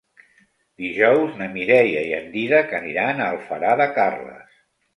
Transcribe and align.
Dijous 0.83 1.35
na 1.41 1.49
Mireia 1.59 2.03
i 2.09 2.15
en 2.21 2.27
Dídac 2.39 2.75
aniran 2.81 3.21
a 3.27 3.31
Alfara 3.35 3.77
de 3.83 3.91
Carles. 4.03 4.61